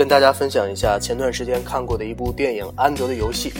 [0.00, 3.50] 跟大家分享一下前段时间看过的一部电影《安德的游戏》，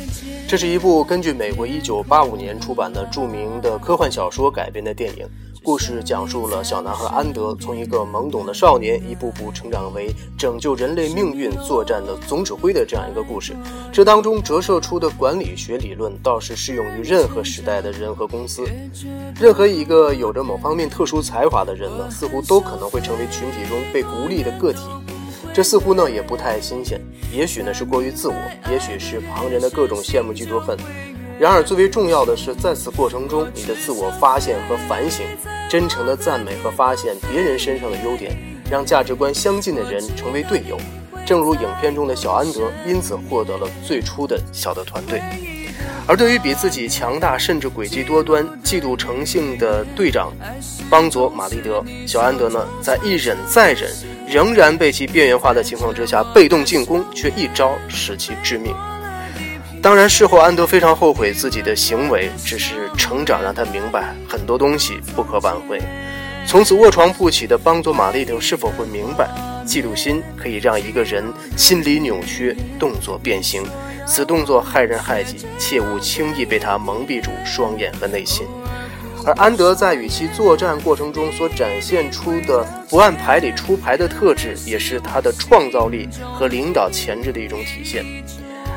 [0.48, 5.28] 这是一部根据美国1985年出版的著名的科幻小说改编的电影。
[5.62, 13.54] 故事讲述了小男孩安德从一个懵懂的少年，一步步成长为拯救人类命运作战的总指挥的这样一个故事。
[13.92, 18.64] 这当中折射出的管理学理论，倒是适用于任何时代的人和公司。
[19.38, 24.80] 任何一个有着某方面特殊才华的人呢，似乎都可能会成为群体中被孤立的个体。
[25.52, 26.98] 这似乎呢也不太新鲜，
[27.30, 28.34] 也许呢是过于自我，
[28.70, 30.78] 也许是旁人的各种羡慕嫉妒恨。
[31.40, 35.24] 然而最为重要的是，在此过程中，你的自我发现和反省，
[35.70, 38.36] 真诚的赞美和发现别人身上的优点，
[38.70, 40.76] 让价值观相近的人成为队友。
[41.24, 45.22] 正如影片中的小安德，因此获得了最初的小的团队。
[46.06, 50.30] 而对于比自己强大甚至诡计多端、嫉妒成性的队长
[50.90, 53.90] 邦佐马利德，小安德呢，在一忍再忍。
[54.28, 58.74] 仍然被其边缘化的情况之下，被动进攻却一招使其致命。
[59.82, 65.80] 当然，事后安德非常后悔自己的行为，只是成长让他明白很多东西不可挽回。
[66.46, 69.26] 从此卧床不起的邦佐马利特是否会明白，
[69.64, 71.24] 嫉妒心可以让一个人
[71.56, 73.62] 心理扭曲，动作变形，
[74.06, 78.46] 此动作害人害己，切勿轻易被他蒙蔽住双眼和内心。
[79.24, 88.04] 而安德在与其作战过程中所展现出的不按牌理出牌的特质，也是他的创造力和领导潜质的一种体现。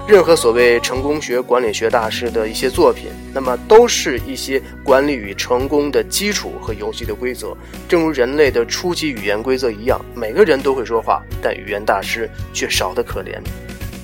[0.05, 7.55] 任何所谓成功学、管理学大师的一些作品，那么都是一些管理与成功的基础和游戏的规则。
[7.87, 13.39] 正如人类的初级语言规则一样，每个人都会说话，但语言大师却少得可怜。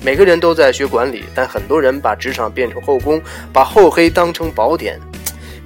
[0.02, 3.20] 每个人都在学管理，但很多人把职场变成后宫，
[3.52, 4.98] 把厚黑当成宝典。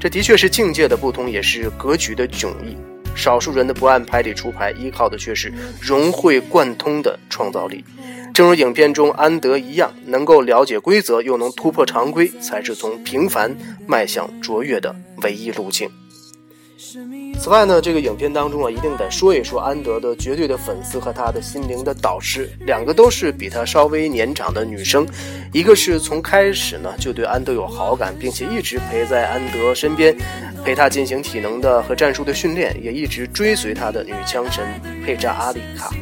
[0.01, 2.77] 这的确是境界的不同，也是格局的迥异。
[3.15, 7.85] 少数人的不按牌理出牌，依靠的却是融会贯通的创造力。
[8.35, 13.57] 正如影片中安德一样，能够了解规则又能突破常规，才是从平凡
[13.87, 15.89] 迈向卓越的唯一路径。
[17.39, 25.07] 此外呢，这个影片当中啊，一定得说一说安德的绝对的粉丝和他的心灵的导师，两个都是比他稍微年长的女生，
[25.53, 30.13] 一个是从开始呢就对安德有好感，并且一直陪在安德身边，
[30.65, 34.65] 陪他进行体能的和战术的训练，也一直追随他的女枪神
[35.07, 35.95] 佩扎阿里卡。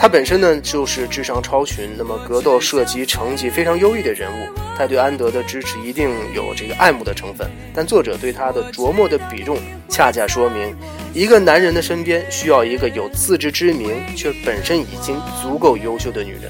[0.00, 4.48] 他本身呢就是智商超群，那么格斗射击成绩非常优异的人物。
[4.76, 10.72] 他对安德的支持一定有这个爱慕的成分，但作者对他的琢磨的比重，恰恰说明，
[11.12, 16.42] 一个男人的身边需要一个有自知之明却本身已经足够优秀的女人。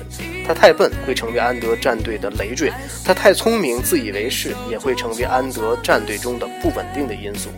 [0.47, 2.70] 他太笨会成为安德战队的累赘，
[3.03, 7.48] 他太聪明自以为是也会成为安德战队中的不稳定的因素。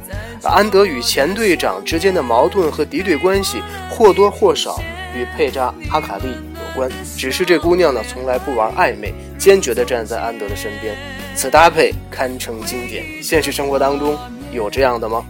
[0.45, 4.81] 安德与前队长之间的矛盾和敌对关系或多或少。
[5.15, 10.97] 与佩扎阿卡丽有关，只是这姑娘呢从来不玩暧昧，坚决地站在安德的身边，
[11.35, 13.23] 此搭配堪称经典。
[13.23, 14.17] 现实生活当中
[14.53, 15.25] 有这样的吗？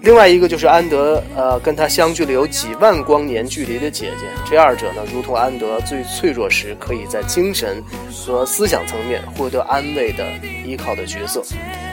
[0.00, 10.24] 另外一个就是安德，呃，跟他相距了有几万光年距离的姐姐，这二者呢，如同安德最脆弱时可以在精神和思想层面获得安慰的
[10.64, 11.42] 依靠的角色，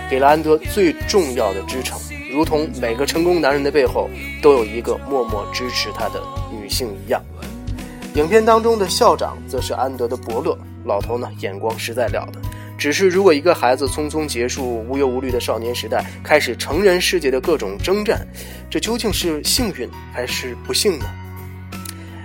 [0.09, 1.99] 给了安德最重要的支撑。
[2.31, 4.09] 如同每个成功男人的背后
[4.41, 7.21] 都有一个默默支持他的女性一样，
[8.13, 10.57] 影片当中的校长则是安德的伯乐。
[10.85, 12.39] 老头呢，眼光实在了得。
[12.77, 18.27] 只是如果一个孩子匆匆结束无忧无虑的少年时代，开始成人世界的各种征战，
[18.69, 21.05] 这究竟是幸运还是不幸呢？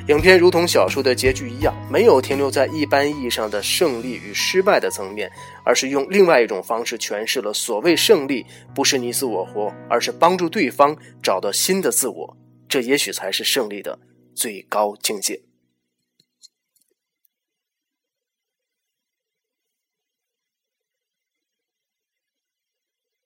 [0.09, 5.31] 影片如同小说的结局一样，没有停留在一般意义上的胜利与失败的层面，
[5.65, 8.45] 而是用另外一种方式诠释了所谓胜利
[8.75, 12.37] 不是你死我活，而是帮助对方找到新的自我。
[12.69, 13.97] 这也许才是胜利的
[14.35, 15.41] 最高境界。